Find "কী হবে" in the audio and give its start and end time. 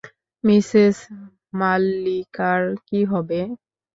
2.87-3.39